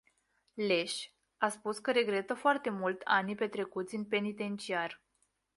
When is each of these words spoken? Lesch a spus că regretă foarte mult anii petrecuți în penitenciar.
Lesch 0.55 1.05
a 1.37 1.49
spus 1.49 1.77
că 1.77 1.91
regretă 1.91 2.33
foarte 2.33 2.69
mult 2.69 3.01
anii 3.03 3.35
petrecuți 3.35 3.95
în 3.95 4.03
penitenciar. 4.05 5.01